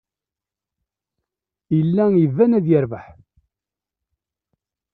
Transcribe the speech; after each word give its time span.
Yella 1.77 2.05
iban 2.23 2.51
ad 2.57 2.65
yerbeḥ. 2.69 3.05